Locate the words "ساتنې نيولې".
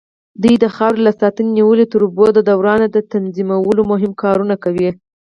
1.19-1.85